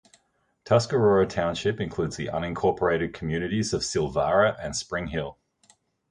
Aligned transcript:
Tuscarora 0.65 1.27
Township 1.27 1.79
includes 1.79 2.15
the 2.17 2.25
unincorporated 2.33 3.13
communities 3.13 3.71
of 3.71 3.81
Silvara 3.83 4.55
and 4.59 4.75
Spring 4.75 5.05
Hill. 5.09 5.37